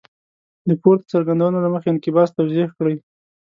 د 0.67 0.71
پورته 0.81 1.05
څرګندونو 1.13 1.57
له 1.65 1.69
مخې 1.73 1.87
انقباض 1.91 2.29
توضیح 2.37 2.69
کړئ. 2.77 2.95